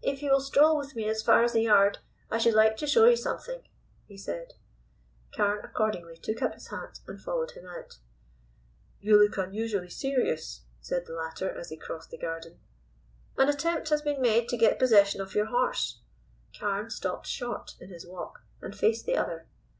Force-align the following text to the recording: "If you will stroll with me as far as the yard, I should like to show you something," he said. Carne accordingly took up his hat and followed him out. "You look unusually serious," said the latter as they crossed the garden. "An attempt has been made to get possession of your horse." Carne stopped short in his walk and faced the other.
"If 0.00 0.22
you 0.22 0.30
will 0.30 0.38
stroll 0.38 0.78
with 0.78 0.94
me 0.94 1.08
as 1.08 1.24
far 1.24 1.42
as 1.42 1.52
the 1.52 1.62
yard, 1.62 1.98
I 2.30 2.38
should 2.38 2.54
like 2.54 2.76
to 2.76 2.86
show 2.86 3.04
you 3.06 3.16
something," 3.16 3.66
he 4.06 4.16
said. 4.16 4.52
Carne 5.34 5.64
accordingly 5.64 6.16
took 6.18 6.40
up 6.40 6.54
his 6.54 6.68
hat 6.68 7.00
and 7.08 7.20
followed 7.20 7.50
him 7.50 7.66
out. 7.66 7.98
"You 9.00 9.20
look 9.20 9.36
unusually 9.38 9.90
serious," 9.90 10.60
said 10.80 11.06
the 11.06 11.14
latter 11.14 11.50
as 11.50 11.70
they 11.70 11.76
crossed 11.76 12.10
the 12.12 12.16
garden. 12.16 12.60
"An 13.36 13.48
attempt 13.48 13.88
has 13.88 14.02
been 14.02 14.22
made 14.22 14.48
to 14.50 14.56
get 14.56 14.78
possession 14.78 15.20
of 15.20 15.34
your 15.34 15.46
horse." 15.46 15.98
Carne 16.56 16.88
stopped 16.90 17.26
short 17.26 17.74
in 17.80 17.88
his 17.88 18.06
walk 18.06 18.42
and 18.62 18.72
faced 18.72 19.04
the 19.04 19.16
other. 19.16 19.46